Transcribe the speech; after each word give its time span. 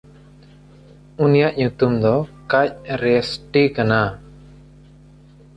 ᱩᱱᱤᱭᱟᱜ 1.23 1.53
ᱧᱩᱛᱩᱢ 1.57 1.93
ᱫᱚ 2.03 2.15
ᱠᱟᱡᱮᱨᱥᱴᱤ 2.51 3.61
ᱠᱟᱱᱟ᱾ 3.75 4.01